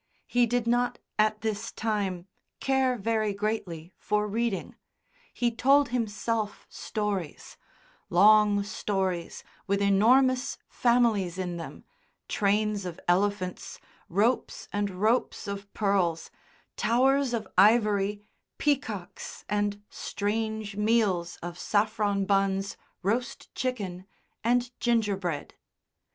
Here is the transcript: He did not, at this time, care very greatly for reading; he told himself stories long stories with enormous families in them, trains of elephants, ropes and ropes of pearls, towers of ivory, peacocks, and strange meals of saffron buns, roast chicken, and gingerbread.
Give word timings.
He 0.25 0.47
did 0.47 0.65
not, 0.65 0.97
at 1.19 1.41
this 1.41 1.71
time, 1.71 2.25
care 2.59 2.97
very 2.97 3.35
greatly 3.35 3.93
for 3.99 4.27
reading; 4.27 4.73
he 5.31 5.51
told 5.51 5.89
himself 5.89 6.65
stories 6.71 7.55
long 8.09 8.63
stories 8.63 9.43
with 9.67 9.79
enormous 9.79 10.57
families 10.67 11.37
in 11.37 11.57
them, 11.57 11.83
trains 12.27 12.83
of 12.83 12.99
elephants, 13.07 13.79
ropes 14.09 14.67
and 14.73 14.89
ropes 14.89 15.47
of 15.47 15.71
pearls, 15.75 16.31
towers 16.75 17.31
of 17.31 17.47
ivory, 17.55 18.23
peacocks, 18.57 19.45
and 19.47 19.83
strange 19.87 20.75
meals 20.75 21.37
of 21.43 21.59
saffron 21.59 22.25
buns, 22.25 22.75
roast 23.03 23.53
chicken, 23.53 24.07
and 24.43 24.71
gingerbread. 24.79 25.53